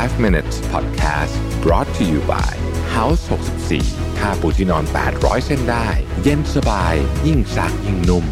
[0.00, 2.52] 5 minutes podcast brought to you by
[2.96, 3.22] House
[3.70, 4.84] 64ค่าปูที่นอน
[5.14, 5.88] 800 เส้นได้
[6.22, 6.94] เย็นสบาย
[7.26, 8.24] ยิ่งซักยิ่งนุ่ม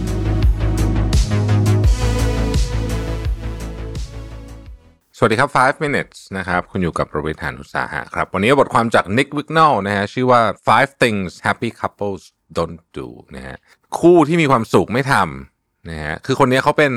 [5.17, 12.22] สวัสดีครับ 5 minutes นะครับ คุณอยู่กับประวิทยานุสาหะครับ วันนี้บทความจาก Nick Wignall นะฮะ ชื่อว่า five things happy couples
[12.56, 13.56] don't do นะฮะ
[13.99, 16.92] คู่ที่มีความสุขไม่ทำนะฮะ คือคนนี้เขาเป็น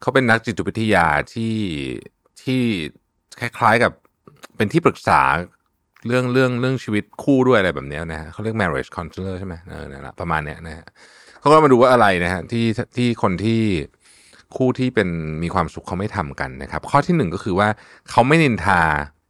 [0.00, 1.56] เขาเป็นนักจิตวิทยาที่
[2.42, 2.62] ที่
[3.40, 3.92] คล้ายๆกับ
[4.56, 5.20] เป็นที่ปรึกษา
[6.06, 10.86] เรื่องเรื่องเรื่องชีวิตคู่ด้วยอะไรแบบนี้นะฮะเขาเรียก marriage counselor ใช่ไหมเออนั่นแหละประมาณเนี้ยนะฮะ
[11.40, 12.64] เขาก็มาดูว่าอะไรนะฮะที่
[12.96, 13.62] ที่คนที่
[14.56, 15.08] คู่ที่เป็น
[15.42, 17.68] มีความสุขเขาไม่ทำกันนะครับ ข้อที่หนึ่งก็คือว่า
[18.10, 18.80] เขาไม่นินทา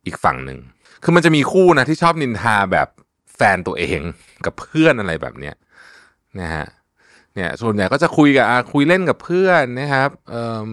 [0.06, 0.58] อีกฝั่งหนึ่ง
[1.02, 2.88] คือมันจะมีคู่นะที่ชอบนินทาแบบ
[3.36, 4.00] แฟนตัวเอง
[4.46, 5.54] กับเพื่อนอะไรแบบเนี้ย
[6.40, 6.66] นะฮะ
[7.34, 10.68] เนี่ยส่วนใหญ่ก็จะคุยกับคุยเล่นกับเพื่อนนะครับเอ่อ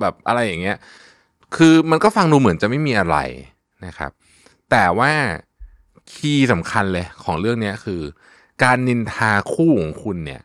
[0.00, 0.76] แบบอะไรอย่างเงี้ย
[1.56, 3.16] คือมันก็ฟังดูเหมือนจะไม่มีอะไร
[3.86, 4.10] นะครับ
[4.70, 5.10] แต่ว่า
[6.12, 8.00] คีย์สำคัญเลยของเรื่องนี้คือ
[8.62, 10.42] การนินทาคู่ของคุณเนี่ย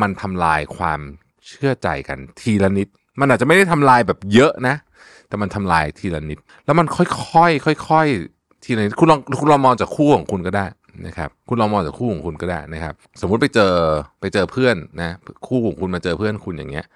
[0.00, 1.00] มันทำลายความ
[1.46, 2.88] เชื่อใจกันทีละนิด
[3.20, 4.74] มันอาจจะไม่ได้ทำลายแบบเยอะนะ
[5.28, 7.02] แต่มันทำลายทีละนิด แล้วมันค่
[7.42, 10.66] อยๆค่อยๆทีละนิดคุณลองคุณลองมองจากคู่ของคุณก็ได้
[11.06, 13.74] นะครับคุณลองมองจากคู่ของคุณก็ได้นะครับ สมมุติไปเจอ
[14.20, 15.10] ไปเจอเพื่อนนะ
[15.46, 16.86] คู่ของคุณมาเจอเพื่อนคุณอย่างเงี้ย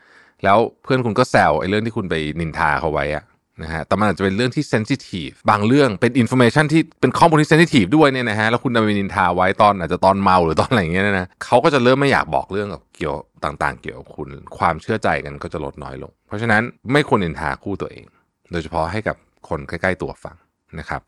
[0.45, 3.25] แล้วเพื่อนคุณก็แซวไอ้เรื่องที่คุณไปนินทาเขาไว้อะ
[3.63, 18.05] นะฮะแต่มันอาจจะเป็นเรื่องที่ sensitive บางเรื่องเป็น information ที่เป็นข้อมูลที่ sensitive ด้วยเนี่ยนะฮะแล้วคุณนำไปนินทาไว้ตอนอาจจะตอนเมาหรือตอนอะไรอย่างเงี้ยนะเขาก็จะเริ่มไม่อยากบอกเรื่องเกี่ยวต่างๆ เกี่ยวกับคุณความเชื่อใจกันก็จะลดน้อยลง เพราะฉะนั้นไม่ควรนินทาคู่ตัวเอง
[18.53, 19.17] โดยเฉพาะให้กับ
[19.49, 20.37] คนใกล้ๆตัวฟัง
[20.79, 21.01] นะครับ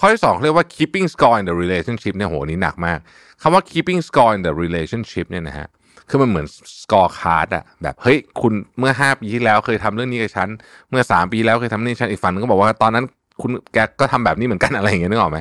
[0.00, 2.98] ข้อที่สองเรียกว่า keeping score in the relationship เนี่ยโหนี้หนักมาก
[3.42, 5.66] คำว่า keeping score in the relationship เนี่ยนะฮะ
[6.08, 6.46] คือมันเหมือน
[6.82, 10.48] scorecard อะแบบเฮ้ยคุณเมื่อ5ปีที่แล้วเคยทำเรื่องนี้กับฉัน
[10.90, 13.04] เมื่อ3ปีแล้วเคยทำนี่ฉันอีกฝั่งก็บอกว่าตอนนั้น
[13.42, 15.38] คุณแกก็ทำแบบนี้เหมือนกันอะไรอย่างเงี้ยนึกออกไหม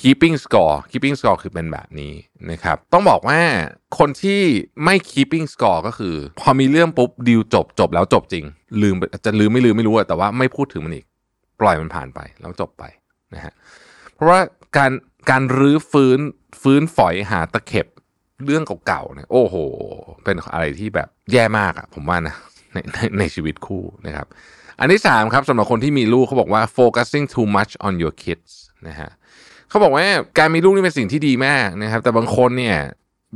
[0.00, 2.12] keeping score keeping score คือเป็นแบบนี้
[2.50, 3.38] นะครับ ต้องบอกว่า
[3.98, 4.40] คนที่
[4.84, 8.44] ไม่ keeping score ก็คือ พอมีเรื่องปุ๊บดีลจบจบแล้วจบจริง
[8.82, 11.06] ลืมจะลืมไม่ลืมไม่รู้แต่ว่าไม่พูดถึงมันอีก
[11.60, 12.84] ปล่อยมันผ่านไปแล้วจบไป
[13.34, 13.52] นะฮะ
[14.14, 14.40] เพราะว่า
[14.76, 14.92] การ
[15.30, 16.18] การรื้อฟื้น
[16.62, 17.86] ฟื้นฝอยหาตะเข็บ
[18.46, 19.54] เรื่องเก่าๆเนี่ยโอ้โห
[20.24, 22.34] เป็นอะไรที่แบบแย่มากอะผมว่านะ
[22.72, 24.26] ในในในชีวิตคู่นะครับ
[24.80, 28.52] อันที่สามครับสำหรับคนที่มีลูกเขาบอกว่า focusing too much on your kids
[28.88, 29.10] นะฮะ
[29.68, 30.04] เขาบอกว่า
[30.38, 32.78] การมีลูกนี่เป็นสิ่งที่ดีมากนะครับ แต่บางคนเนี่ย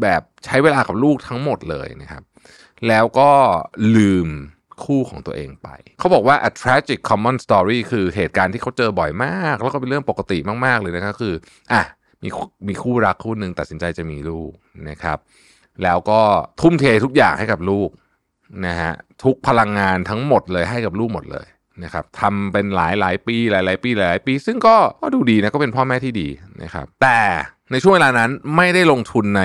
[0.03, 2.22] แบบใช้เวลากับลูกทั้งหมดเลยนะครับ
[2.88, 3.31] แล้วก็
[3.97, 4.28] ลืม
[4.84, 11.34] คู่ของตัวเองไป เขาบอกว่า a tragic common story คือเหตุการณ์ที่เขาเจอบ่อยมาก แล้วก็เป็นเรื่องปกติมาก ๆ เลยนะครับคือ
[11.72, 11.82] อะ
[12.24, 12.30] มี
[12.68, 14.50] มีคู่รักคู่หนึ่งตัดสินใจจะมีลูก
[14.88, 15.18] นะครับ
[15.82, 16.20] แล้วก็
[16.60, 17.88] ทุ่มเททุกอย่างให้กับลูก
[18.66, 18.92] นะฮะ
[19.24, 21.46] ทุกพลังงานทั้งหมดเลยให้กับลูกหมดเลย
[21.84, 26.28] นะครับทำเป็นหลายหลายปีหลายหลายปีหลายหลายปี ซึ่งก็ก็ดูดีนะก็เป็นพ่อแม่ที่ดี
[26.62, 27.20] นะครับแต่
[27.72, 29.42] ในช่วงเวลานั้นไม่ได้ลงทุนใน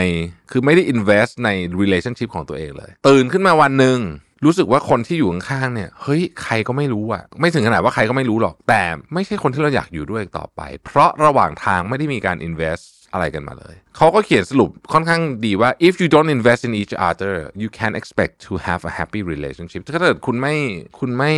[0.51, 1.49] คือไม่ได้ invest ใน
[1.81, 3.99] relationship ของตัวเองเลย ตื่นขึ้นมาวันหนึ่ง
[4.45, 8.83] รู้สึกว่าคนที่อยู่ข้างๆเนี่ยเฮ้ยใครก็ไม่รู้อะไม่ถึงขนาดว่าใครก็ไม่รู้หรอก แต่
[9.13, 18.51] ไม่ใช่คนที่เราอยากอยู่ด้วยต่อไป เพราะระหว่างทางไม่ได้มีการ invest อะไรกันมาเลย เขาก็เขียนสรุปค่อนข้างดีว่า if you don't invest in each other you can expect to
[18.67, 20.55] have a happy relationship ถ้าเกิดคุณไม่
[20.99, 21.31] คุณไม่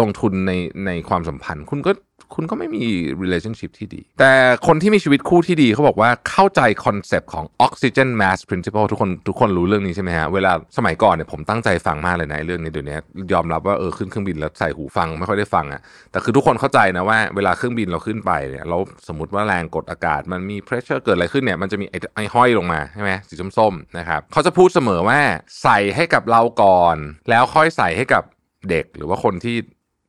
[0.00, 0.52] ลงทุนใน
[0.86, 1.92] ในความสัมพันธ์ คุณก็
[2.34, 2.84] คุณก็ไม่มี
[3.22, 4.32] relationship ที่ดี แต่
[4.66, 12.96] คนที่มีชีวิตคู่ที่ดีเขาบอกว่าเข้าใจคอนเซปต์ของ oxygen mass principle ทุกคนทุกคนรู้เรื่องนี้ใช่ไหมฮะ เวลาสมัยก่อนเนี่ยผมตั้งใจฟังมากเลยนะเรื่องนี้เดี๋ยวนี้
[13.32, 15.80] ยอมรับว่าเออขึ้นเครื่องบินแล้วใส่หูฟังไม่ค่อยได้ฟังอะ่ะ
[16.12, 18.78] แต่คือทุกคนเข้าใจนะว่าเวลาเครื่องบินเราขึ้นไปเนี่ยเรา
[19.08, 25.20] สมมติว่าแรงกดอากาศมันมี pressure เกิดอะไรขึ้นเนี่ยมันจะมีไอ้ห้อยลงมาใช่ไหมสีส้มๆนะครับเขาจะพูดเสมอว่า
[25.62, 26.96] ใส่ให้กับเราก่อน
[27.30, 28.22] แล้วค่อยใส่ให้กับ
[28.70, 29.56] เด็กหรือว่าคนที่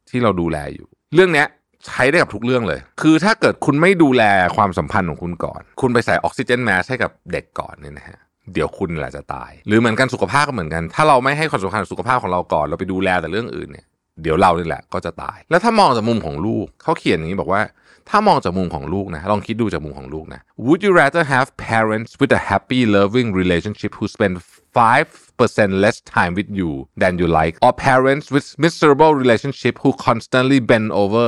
[0.09, 1.47] ที่เราดูแลอยู่ เรื่องเนี้ย
[1.88, 4.24] ใช้ได้กับทุกเรื่องเลย คือถ้าเกิดคุณไม่ดูแล
[4.58, 8.20] ความสัมพันธ์ของคุณก่อน คุณไปใส่ออกซิเจนแมสให้กับเด็กก่อนเนี่ยนะฮะ
[8.54, 13.86] เดี๋ยวคุณแหละจะตาย หรือเหมือนกันสุขภาพก็เหมือนกัน ถ้าเราไม่ให้ความสำคัญสุขภาพของเราก่อนเราไปดูแลแต่เรื่องอื่นเนี่ย
[14.22, 17.62] เดี๋ยวเรานี่แหละก็จะตาย แล้วถ้ามองจากมุมของลูกเขาเขียนอย่างนี้บอกว่า
[18.09, 24.36] ถ้ามองจากมุมของลูกนะลองคิดดูจากมุมของลูกนะ Would you rather have parents with a happy loving relationship who spend
[24.75, 26.72] 5% less time with you
[27.02, 31.28] than you like or parents with miserable relationship who constantly bend over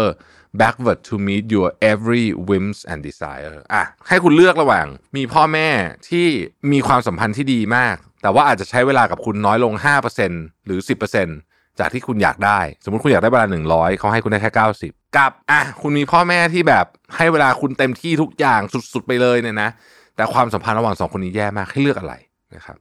[0.61, 4.87] backward to meet your every whims and desire อะให้คุณเลือกระหว่าง
[5.17, 5.69] มีพ่อแม่
[6.09, 6.27] ที่
[6.71, 9.73] มีความสัมพันธ์ที่ดีมาก แต่ว่าอาจจะใช้เวลากับคุณน้อยลง
[10.19, 10.79] 5%หรือ
[11.29, 14.51] 10%จากที่คุณอยากได้ สมมติคุณอยากได้เวลา 100 เขาให้คุณได้แค่
[14.83, 18.61] 90 กับอะคุณมีพ่อแม่ที่แบบให้เวลาคุณเต็มที่ทุกอย่าง
[18.93, 19.69] สุดๆไปเลยเนี่ยนะ
[20.15, 22.15] แต่ความสัมพันธ์ระหว่างสองคนนี้แย่มากให้เลือกอะไร
[22.55, 22.77] นะครับ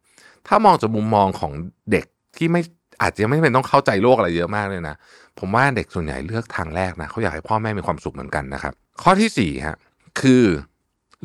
[0.47, 1.53] ถ้ามองจากมุมมองของ
[1.93, 2.05] เด็ก
[2.37, 2.63] ที่ไม่
[3.03, 4.97] อาจจะไม่เป็นต้องเข้าใจโลกอะไรเยอะมากเลยนะ
[5.39, 8.73] ผมว่าเด็กส่วนใหญ่เลือกทางแรกนะเขาอยากให้พ่อแม่มีความสุขเหมือนกันนะครับ
[9.03, 9.77] ข้อที่สี่ฮะ
[10.21, 10.45] คือ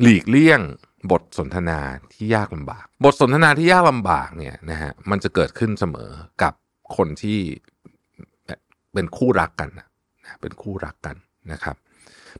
[0.02, 0.60] หลีกเลี่ยง
[1.10, 1.78] บทสนทนา
[2.12, 6.10] ที่ยากลำบาก บทสนทนาที่ยากลำบากเนี่ยนะฮะมันจะเกิดขึ้นเสมอ
[6.42, 6.52] กับ
[6.96, 7.38] คนที่
[8.94, 9.86] เป็นคู่รักกันนะ
[10.42, 11.16] เป็นคู่รักกัน
[11.52, 11.76] นะครับ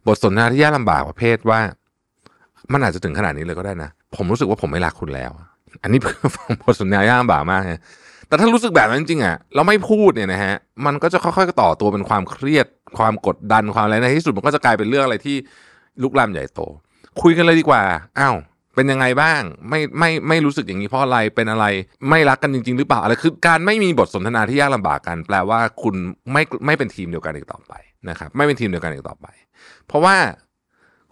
[0.06, 1.61] บทสนทนาที่ยากลำบากประเภทว่า
[2.73, 5.32] มันอาจจะถึงขนาดนี้เลยก็ได้นะ ผมรู้สึกว่าผมไม่รักคุณแล้ว
[5.82, 6.00] อันนี้
[6.37, 7.82] ฟังบทสนทนายากลำบากมากนะ
[8.28, 10.55] แต่ถ้ารู้สึกแบบนั้นจริงๆอะเราไม่พูดเนี่ยนะฮะ
[10.87, 12.67] มันก็จะค่อยๆต่อตัวเป็นความเครียด
[12.99, 15.37] ความกดดันความอะไรในที่สุดมันก็จะกลายเป็นเรื่องอะไรที่
[16.02, 16.61] ลุกลามใหญ่โต
[17.22, 17.82] คุยกันเลยดีกว่า
[18.19, 18.37] อ้าว
[18.75, 21.67] เป็นยังไงบ้าง ไม่ไม่ไม่รู้สึกอย่างนี้เพราะอะไรเป็นอะไร
[22.08, 25.94] ไม่รักกันจริง ๆ หรือเปล่าอะไรคือการไม่มีบทสนทนาที่ยากลำบากกัน แปลว่าคุณ
[26.32, 27.72] ไม่ไม่เป็นทีมเดียวกันอีกต่อไป
[28.08, 29.26] นะครับ ไม่เป็นทีมเดียวกันอีกต่อไป
[29.87, 30.17] เพราะว่า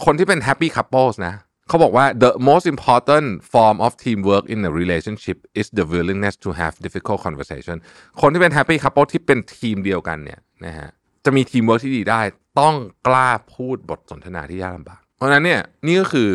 [0.04, 1.34] คนที่เป็น happy couples นะ
[1.68, 6.74] เขาบอกว่า the most important form of teamwork in a relationship is the willingness to have
[6.86, 7.76] difficult conversation
[8.20, 10.88] คนที่เป็น happy couple ที่เป็นทีมเดียวกันเนี่ยนะฮะ
[11.24, 12.20] จะมีทีมเวิร์กที่ดีได้
[12.60, 12.74] ต้อง
[13.06, 16.30] กล้าพูดบทสนทนาที่ยากลำบาก เพราะนั้นเนี่ยนี่ก็คือ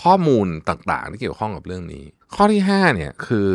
[0.00, 2.04] ข้อมูลต่างๆ ที่เกี่ยวข้องกับเรื่องนี้
[2.34, 3.50] ข้อที่5เนี่ยคือ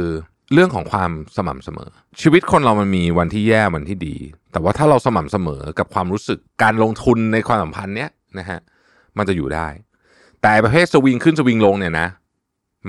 [0.53, 1.89] เรื่องของความสม่ำเสมอ
[2.21, 4.15] ชีวิตคนเรามันมีวันที่แย่วันที่ดี
[4.51, 8.59] แต่ว่าถ้าเราสม่ำเสมอกับความรู้สึกการลงทุนในความสัมพันธ์เนี้ยนะฮะ
[9.17, 9.67] มันจะอยู่ได้
[10.47, 12.07] แต่ประเภทสวิงขึ้นสวิงลงเนี่ยนะ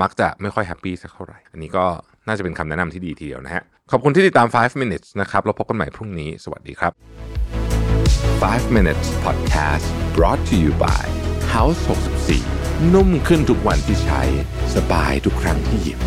[0.03, 1.85] มักจะไม่ค่อยแฮปปี้สักเท่าไหร่ อันนี้ก็
[2.26, 6.93] น่าจะเป็นคำแนะนำที่ดีทีเดียวนะฮะ ขอบคุณที่ติดตาม 5 minutes นะครับเราพบกันใหม่พรุ่งนี้ สวัสดีครับ
[8.43, 9.87] 5 minutes podcast
[10.17, 11.05] brought to you by
[11.55, 11.79] House
[12.37, 14.23] 64 นุ่มขึ้นทุกวันที่ใช้
[14.75, 15.99] สบายทุกครั้งที่หยิบ